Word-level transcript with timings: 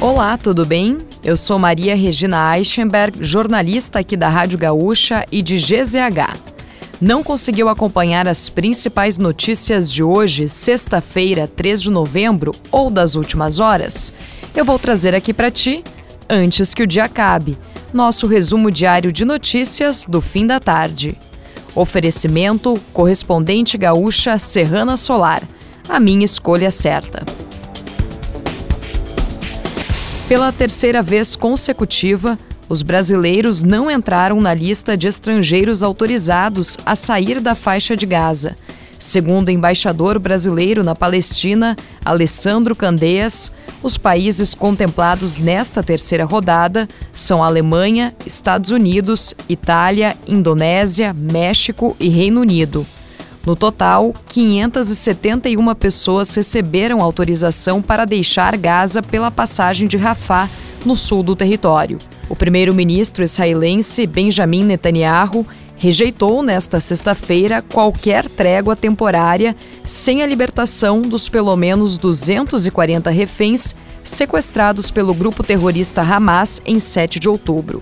Olá, 0.00 0.38
tudo 0.38 0.64
bem? 0.64 0.96
Eu 1.22 1.36
sou 1.36 1.58
Maria 1.58 1.94
Regina 1.94 2.56
Eichenberg, 2.56 3.22
jornalista 3.22 3.98
aqui 3.98 4.16
da 4.16 4.30
Rádio 4.30 4.58
Gaúcha 4.58 5.26
e 5.30 5.42
de 5.42 5.58
GZH. 5.58 6.38
Não 6.98 7.22
conseguiu 7.22 7.68
acompanhar 7.68 8.26
as 8.26 8.48
principais 8.48 9.18
notícias 9.18 9.92
de 9.92 10.02
hoje, 10.02 10.48
sexta-feira, 10.48 11.46
3 11.46 11.82
de 11.82 11.90
novembro, 11.90 12.54
ou 12.72 12.88
das 12.88 13.14
últimas 13.14 13.60
horas? 13.60 14.14
Eu 14.56 14.64
vou 14.64 14.78
trazer 14.78 15.14
aqui 15.14 15.34
para 15.34 15.50
ti, 15.50 15.84
antes 16.30 16.72
que 16.72 16.82
o 16.82 16.86
dia 16.86 17.04
acabe, 17.04 17.58
nosso 17.92 18.26
resumo 18.26 18.70
diário 18.70 19.12
de 19.12 19.26
notícias 19.26 20.06
do 20.08 20.22
fim 20.22 20.46
da 20.46 20.58
tarde. 20.58 21.14
Oferecimento 21.74 22.80
correspondente 22.94 23.76
gaúcha 23.76 24.38
Serrana 24.38 24.96
Solar. 24.96 25.42
A 25.86 26.00
minha 26.00 26.24
escolha 26.24 26.70
certa. 26.70 27.22
Pela 30.30 30.52
terceira 30.52 31.02
vez 31.02 31.34
consecutiva, 31.34 32.38
os 32.68 32.82
brasileiros 32.82 33.64
não 33.64 33.90
entraram 33.90 34.40
na 34.40 34.54
lista 34.54 34.96
de 34.96 35.08
estrangeiros 35.08 35.82
autorizados 35.82 36.78
a 36.86 36.94
sair 36.94 37.40
da 37.40 37.56
faixa 37.56 37.96
de 37.96 38.06
Gaza. 38.06 38.54
Segundo 38.96 39.48
o 39.48 39.50
embaixador 39.50 40.20
brasileiro 40.20 40.84
na 40.84 40.94
Palestina, 40.94 41.74
Alessandro 42.04 42.76
Candeias, 42.76 43.50
os 43.82 43.98
países 43.98 44.54
contemplados 44.54 45.36
nesta 45.36 45.82
terceira 45.82 46.24
rodada 46.24 46.88
são 47.12 47.42
Alemanha, 47.42 48.14
Estados 48.24 48.70
Unidos, 48.70 49.34
Itália, 49.48 50.16
Indonésia, 50.28 51.12
México 51.12 51.96
e 51.98 52.08
Reino 52.08 52.40
Unido. 52.40 52.86
No 53.46 53.56
total, 53.56 54.12
571 54.28 55.74
pessoas 55.74 56.34
receberam 56.34 57.00
autorização 57.00 57.80
para 57.80 58.04
deixar 58.04 58.56
Gaza 58.56 59.02
pela 59.02 59.30
passagem 59.30 59.88
de 59.88 59.96
Rafah, 59.96 60.48
no 60.84 60.96
sul 60.96 61.22
do 61.22 61.36
território. 61.36 61.98
O 62.28 62.36
primeiro-ministro 62.36 63.24
israelense 63.24 64.06
Benjamin 64.06 64.64
Netanyahu 64.64 65.46
rejeitou 65.76 66.42
nesta 66.42 66.78
sexta-feira 66.78 67.62
qualquer 67.62 68.28
trégua 68.28 68.76
temporária 68.76 69.56
sem 69.84 70.22
a 70.22 70.26
libertação 70.26 71.00
dos 71.00 71.28
pelo 71.28 71.56
menos 71.56 71.96
240 71.96 73.10
reféns 73.10 73.74
sequestrados 74.04 74.90
pelo 74.90 75.14
grupo 75.14 75.42
terrorista 75.42 76.02
Hamas 76.02 76.60
em 76.66 76.78
7 76.78 77.18
de 77.18 77.28
outubro. 77.28 77.80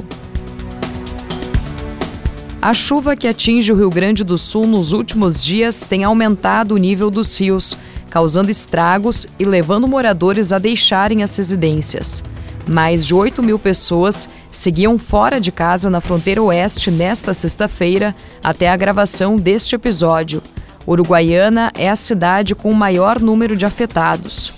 A 2.61 2.75
chuva 2.75 3.14
que 3.14 3.28
atinge 3.28 3.73
o 3.73 3.77
Rio 3.77 3.89
Grande 3.89 4.25
do 4.25 4.37
Sul 4.37 4.67
nos 4.67 4.92
últimos 4.92 5.45
dias 5.45 5.84
tem 5.89 6.03
aumentado 6.03 6.75
o 6.75 6.77
nível 6.77 7.09
dos 7.09 7.39
rios, 7.39 7.78
causando 8.11 8.51
estragos 8.51 9.28
e 9.39 9.45
levando 9.45 9.87
moradores 9.87 10.53
a 10.53 10.59
deixarem 10.59 11.23
as 11.23 11.36
residências. 11.36 12.23
Mais 12.69 13.06
de 13.06 13.14
8 13.14 13.45
mil 13.45 13.61
pessoas 13.61 14.29
seguiam 14.51 14.98
fora 14.98 15.41
de 15.41 15.53
casa 15.53 15.89
na 15.89 16.01
fronteira 16.01 16.42
oeste 16.42 16.91
nesta 16.91 17.33
sexta-feira, 17.33 18.14
até 18.42 18.69
a 18.69 18.77
gravação 18.77 19.36
deste 19.36 19.77
episódio. 19.77 20.42
Uruguaiana 20.84 21.70
é 21.79 21.89
a 21.89 21.95
cidade 21.95 22.56
com 22.56 22.73
o 22.73 22.75
maior 22.75 23.20
número 23.20 23.56
de 23.56 23.67
afetados. 23.67 24.53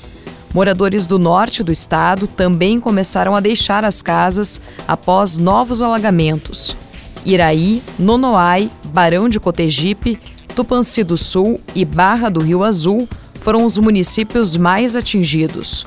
Moradores 0.55 1.07
do 1.07 1.19
norte 1.19 1.63
do 1.63 1.71
estado 1.71 2.27
também 2.27 2.81
começaram 2.81 3.37
a 3.37 3.41
deixar 3.41 3.85
as 3.85 4.01
casas 4.01 4.59
após 4.89 5.37
novos 5.37 5.83
alagamentos. 5.83 6.75
Iraí, 7.25 7.83
Nonoai, 7.99 8.71
Barão 8.87 9.29
de 9.29 9.39
Cotegipe, 9.39 10.19
Tupanci 10.55 11.05
do 11.05 11.17
Sul 11.17 11.61
e 11.75 11.85
Barra 11.85 12.29
do 12.29 12.41
Rio 12.41 12.65
Azul 12.65 13.09
foram 13.41 13.65
os 13.65 13.79
municípios 13.79 14.57
mais 14.57 14.95
atingidos. 14.95 15.87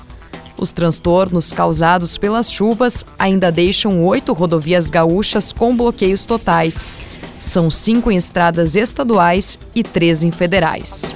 Os 0.58 0.72
transtornos 0.72 1.52
causados 1.52 2.18
pelas 2.18 2.52
chuvas 2.52 3.06
ainda 3.18 3.52
deixam 3.52 4.02
oito 4.04 4.34
rodovias 4.34 4.90
gaúchas 4.90 5.52
com 5.52 5.76
bloqueios 5.76 6.26
totais. 6.26 6.92
São 7.40 7.70
cinco 7.70 8.10
em 8.10 8.16
estradas 8.16 8.76
estaduais 8.76 9.60
e 9.76 9.84
três 9.84 10.24
em 10.24 10.32
federais. 10.32 11.14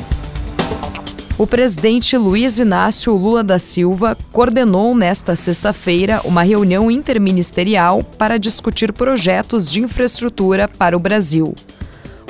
O 1.40 1.46
presidente 1.46 2.18
Luiz 2.18 2.58
Inácio 2.58 3.16
Lula 3.16 3.44
da 3.44 3.60
Silva 3.60 4.18
coordenou 4.32 4.96
nesta 4.96 5.36
sexta-feira 5.36 6.20
uma 6.26 6.42
reunião 6.42 6.90
interministerial 6.90 8.04
para 8.04 8.40
discutir 8.40 8.92
projetos 8.92 9.70
de 9.70 9.80
infraestrutura 9.80 10.68
para 10.68 10.98
o 10.98 11.00
Brasil. 11.00 11.54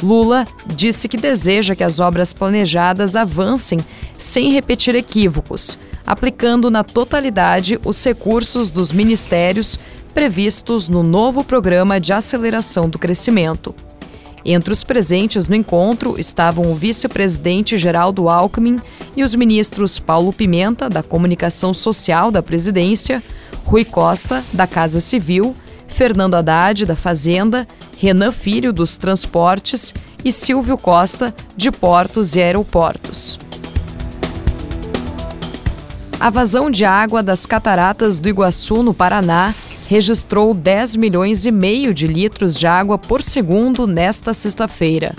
Lula 0.03 0.45
disse 0.75 1.07
que 1.07 1.15
deseja 1.15 1.73
que 1.73 1.85
as 1.85 2.01
obras 2.01 2.33
planejadas 2.33 3.15
avancem 3.15 3.79
sem 4.19 4.51
repetir 4.51 4.93
equívocos, 4.93 5.79
aplicando 6.05 6.69
na 6.69 6.83
totalidade 6.83 7.79
os 7.85 8.03
recursos 8.03 8.69
dos 8.69 8.91
ministérios 8.91 9.79
previstos 10.13 10.89
no 10.89 11.01
novo 11.01 11.45
programa 11.45 11.97
de 11.97 12.11
aceleração 12.11 12.89
do 12.89 12.99
crescimento. 12.99 13.73
Entre 14.49 14.71
os 14.71 14.81
presentes 14.81 15.49
no 15.49 15.55
encontro 15.57 16.17
estavam 16.17 16.71
o 16.71 16.75
vice-presidente 16.75 17.77
Geraldo 17.77 18.29
Alckmin 18.29 18.79
e 19.13 19.21
os 19.21 19.35
ministros 19.35 19.99
Paulo 19.99 20.31
Pimenta, 20.31 20.87
da 20.87 21.03
Comunicação 21.03 21.73
Social 21.73 22.31
da 22.31 22.41
Presidência, 22.41 23.21
Rui 23.65 23.83
Costa, 23.83 24.41
da 24.53 24.65
Casa 24.65 25.01
Civil, 25.01 25.53
Fernando 25.89 26.35
Haddad, 26.35 26.85
da 26.85 26.95
Fazenda, 26.95 27.67
Renan 27.97 28.31
Filho, 28.31 28.71
dos 28.71 28.97
Transportes 28.97 29.93
e 30.23 30.31
Silvio 30.31 30.77
Costa, 30.77 31.35
de 31.57 31.69
Portos 31.69 32.33
e 32.33 32.39
Aeroportos. 32.39 33.37
A 36.17 36.29
vazão 36.29 36.71
de 36.71 36.85
água 36.85 37.21
das 37.21 37.45
cataratas 37.45 38.17
do 38.17 38.29
Iguaçu, 38.29 38.81
no 38.81 38.93
Paraná, 38.93 39.53
registrou 39.87 40.53
10 40.53 40.97
milhões 40.97 41.45
e 41.45 41.51
meio 41.51 41.93
de 41.93 42.07
litros 42.07 42.59
de 42.59 42.67
água 42.67 42.97
por 42.97 43.23
segundo 43.23 43.87
nesta 43.87 44.33
sexta-feira. 44.33 45.15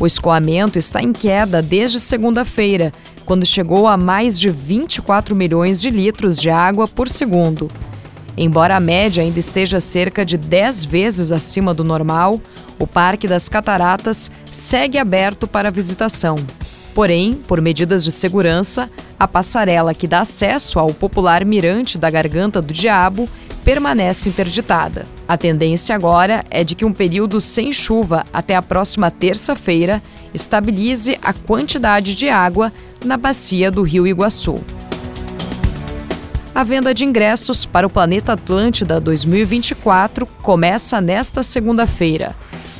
O 0.00 0.06
escoamento 0.06 0.76
está 0.76 1.00
em 1.00 1.12
queda 1.12 1.62
desde 1.62 2.00
segunda-feira, 2.00 2.92
quando 3.24 3.46
chegou 3.46 3.86
a 3.86 3.96
mais 3.96 4.38
de 4.38 4.50
24 4.50 5.36
milhões 5.36 5.80
de 5.80 5.88
litros 5.88 6.36
de 6.36 6.50
água 6.50 6.88
por 6.88 7.08
segundo. 7.08 7.70
Embora 8.36 8.76
a 8.76 8.80
média 8.80 9.22
ainda 9.22 9.38
esteja 9.38 9.78
cerca 9.78 10.24
de 10.24 10.36
10 10.36 10.84
vezes 10.84 11.30
acima 11.30 11.72
do 11.72 11.84
normal, 11.84 12.40
o 12.76 12.86
Parque 12.86 13.28
das 13.28 13.48
Cataratas 13.48 14.30
segue 14.50 14.98
aberto 14.98 15.46
para 15.46 15.70
visitação. 15.70 16.36
Porém, 16.94 17.34
por 17.34 17.60
medidas 17.60 18.04
de 18.04 18.10
segurança, 18.10 18.88
a 19.18 19.28
passarela 19.28 19.94
que 19.94 20.06
dá 20.06 20.20
acesso 20.20 20.78
ao 20.78 20.92
popular 20.92 21.44
mirante 21.44 21.96
da 21.96 22.10
Garganta 22.10 22.60
do 22.60 22.72
Diabo 22.72 23.28
permanece 23.64 24.28
interditada. 24.28 25.06
A 25.26 25.36
tendência 25.36 25.94
agora 25.94 26.44
é 26.50 26.64
de 26.64 26.74
que 26.74 26.84
um 26.84 26.92
período 26.92 27.40
sem 27.40 27.72
chuva 27.72 28.24
até 28.32 28.56
a 28.56 28.62
próxima 28.62 29.10
terça-feira 29.10 30.02
estabilize 30.32 31.18
a 31.22 31.32
quantidade 31.32 32.14
de 32.14 32.28
água 32.28 32.72
na 33.04 33.16
bacia 33.16 33.70
do 33.70 33.82
Rio 33.82 34.06
Iguaçu. 34.06 34.56
A 36.54 36.64
venda 36.64 36.92
de 36.92 37.04
ingressos 37.04 37.64
para 37.64 37.86
o 37.86 37.90
Planeta 37.90 38.32
Atlântida 38.32 38.98
2024 38.98 40.26
começa 40.42 41.00
nesta 41.00 41.42
segunda-feira. 41.42 42.34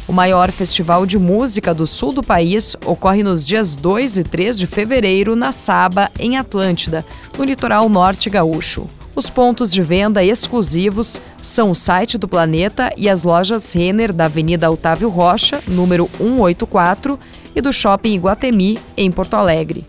O 0.08 0.12
maior 0.12 0.50
festival 0.50 1.04
de 1.04 1.18
música 1.18 1.74
do 1.74 1.86
sul 1.86 2.14
do 2.14 2.22
país 2.22 2.74
ocorre 2.86 3.22
nos 3.22 3.46
dias 3.46 3.76
2 3.76 4.16
e 4.16 4.24
3 4.24 4.58
de 4.58 4.66
fevereiro 4.66 5.36
na 5.36 5.52
Saba, 5.52 6.10
em 6.18 6.38
Atlântida, 6.38 7.04
no 7.36 7.44
litoral 7.44 7.90
norte 7.90 8.30
gaúcho. 8.30 8.86
Os 9.14 9.28
pontos 9.28 9.70
de 9.70 9.82
venda 9.82 10.24
exclusivos 10.24 11.20
são 11.42 11.72
o 11.72 11.74
site 11.74 12.16
do 12.16 12.26
Planeta 12.26 12.90
e 12.96 13.06
as 13.06 13.22
lojas 13.22 13.70
Renner 13.70 14.10
da 14.10 14.24
Avenida 14.24 14.70
Otávio 14.70 15.10
Rocha, 15.10 15.62
número 15.68 16.08
184, 16.16 17.18
e 17.54 17.60
do 17.60 17.70
Shopping 17.70 18.14
Iguatemi, 18.14 18.78
em 18.96 19.10
Porto 19.10 19.34
Alegre. 19.34 19.84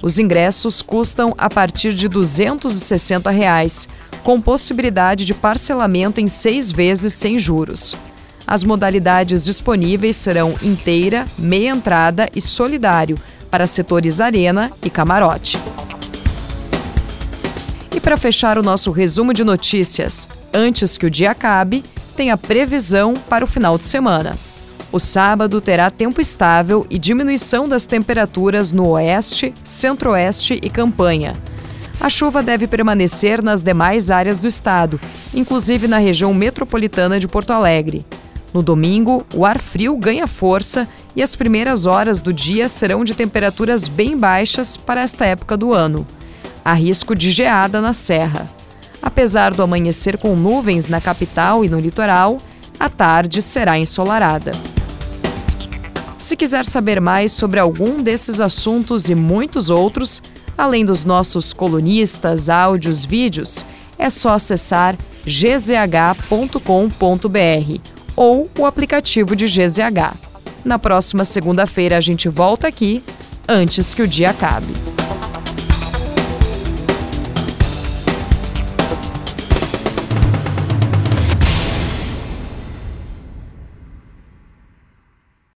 Os 0.00 0.20
ingressos 0.20 0.82
custam 0.82 1.34
a 1.36 1.50
partir 1.50 1.94
de 1.94 2.06
260 2.06 3.28
reais, 3.28 3.88
com 4.22 4.40
possibilidade 4.40 5.24
de 5.24 5.34
parcelamento 5.34 6.20
em 6.20 6.28
seis 6.28 6.70
vezes 6.70 7.12
sem 7.12 7.40
juros. 7.40 7.96
As 8.46 8.62
modalidades 8.62 9.44
disponíveis 9.44 10.16
serão 10.16 10.54
inteira, 10.62 11.24
meia 11.38 11.70
entrada 11.70 12.28
e 12.34 12.40
solidário 12.40 13.18
para 13.50 13.66
setores 13.66 14.20
arena 14.20 14.70
e 14.82 14.90
camarote. 14.90 15.58
E 17.94 18.00
para 18.00 18.16
fechar 18.16 18.58
o 18.58 18.62
nosso 18.62 18.90
resumo 18.90 19.32
de 19.32 19.44
notícias, 19.44 20.28
antes 20.52 20.98
que 20.98 21.06
o 21.06 21.10
dia 21.10 21.30
acabe, 21.30 21.84
tem 22.16 22.30
a 22.30 22.36
previsão 22.36 23.14
para 23.14 23.44
o 23.44 23.48
final 23.48 23.78
de 23.78 23.84
semana. 23.84 24.36
O 24.92 25.00
sábado 25.00 25.60
terá 25.60 25.90
tempo 25.90 26.20
estável 26.20 26.86
e 26.90 26.98
diminuição 26.98 27.68
das 27.68 27.86
temperaturas 27.86 28.70
no 28.72 28.88
oeste, 28.90 29.52
centro-oeste 29.64 30.58
e 30.62 30.68
campanha. 30.68 31.36
A 32.00 32.10
chuva 32.10 32.42
deve 32.42 32.66
permanecer 32.66 33.42
nas 33.42 33.62
demais 33.62 34.10
áreas 34.10 34.38
do 34.38 34.46
estado, 34.46 35.00
inclusive 35.32 35.88
na 35.88 35.98
região 35.98 36.34
metropolitana 36.34 37.18
de 37.18 37.26
Porto 37.26 37.50
Alegre. 37.52 38.04
No 38.54 38.62
domingo, 38.62 39.26
o 39.34 39.44
ar 39.44 39.60
frio 39.60 39.96
ganha 39.96 40.28
força 40.28 40.86
e 41.16 41.20
as 41.20 41.34
primeiras 41.34 41.86
horas 41.86 42.20
do 42.20 42.32
dia 42.32 42.68
serão 42.68 43.02
de 43.02 43.12
temperaturas 43.12 43.88
bem 43.88 44.16
baixas 44.16 44.76
para 44.76 45.00
esta 45.00 45.26
época 45.26 45.56
do 45.56 45.74
ano. 45.74 46.06
Há 46.64 46.72
risco 46.72 47.16
de 47.16 47.32
geada 47.32 47.80
na 47.80 47.92
serra. 47.92 48.48
Apesar 49.02 49.52
do 49.52 49.60
amanhecer 49.60 50.16
com 50.16 50.36
nuvens 50.36 50.88
na 50.88 51.00
capital 51.00 51.64
e 51.64 51.68
no 51.68 51.80
litoral, 51.80 52.38
a 52.78 52.88
tarde 52.88 53.42
será 53.42 53.76
ensolarada. 53.76 54.52
Se 56.16 56.36
quiser 56.36 56.64
saber 56.64 57.00
mais 57.00 57.32
sobre 57.32 57.58
algum 57.58 58.00
desses 58.04 58.40
assuntos 58.40 59.08
e 59.08 59.16
muitos 59.16 59.68
outros, 59.68 60.22
além 60.56 60.84
dos 60.84 61.04
nossos 61.04 61.52
colunistas, 61.52 62.48
áudios, 62.48 63.04
vídeos, 63.04 63.66
é 63.98 64.08
só 64.08 64.34
acessar 64.34 64.96
gzh.com.br 65.26 66.64
ou 68.16 68.50
o 68.58 68.66
aplicativo 68.66 69.34
de 69.34 69.46
GZH. 69.46 70.14
Na 70.64 70.78
próxima 70.78 71.24
segunda-feira 71.24 71.96
a 71.96 72.00
gente 72.00 72.28
volta 72.28 72.68
aqui 72.68 73.02
antes 73.48 73.92
que 73.92 74.02
o 74.02 74.08
dia 74.08 74.30
acabe. 74.30 74.72